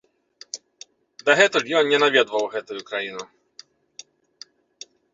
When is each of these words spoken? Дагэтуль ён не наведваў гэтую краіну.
Дагэтуль 1.27 1.69
ён 1.81 1.85
не 1.93 1.97
наведваў 2.05 2.49
гэтую 2.57 2.81
краіну. 2.91 3.23